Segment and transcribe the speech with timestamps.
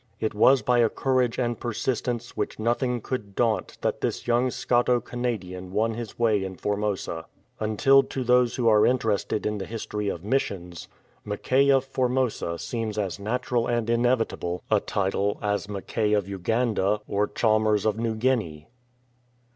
[0.19, 4.49] It was by a cour age and persistence which nothing could daunt that this young
[4.49, 7.27] Scoto Canadian won his way in Formosa,
[7.59, 10.87] until to those who are interested in the history of missions,
[11.23, 15.11] ''Mackay of Formosa"" seems as natural and inevitable a 63 THE MALAY AND CHINAMAN
[15.43, 18.69] title as "Mackay of Uganda" or "Chalmers of New Guinea.""